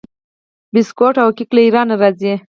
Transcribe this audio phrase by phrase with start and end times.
[0.73, 2.33] بسکیټ او کیک له ایران راځي.